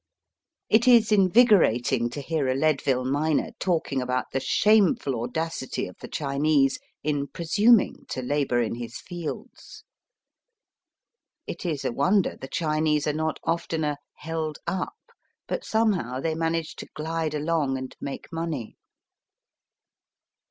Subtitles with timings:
[0.67, 6.07] It is invigorating to hear a Leadville miner talking about the shameful audacity of the
[6.07, 9.83] Chinese in presuming to labour in his fields.
[11.45, 14.97] It is a wonder the Chinese are not oftener" held up;"
[15.47, 18.77] but somehow they manage to gUde along and make money.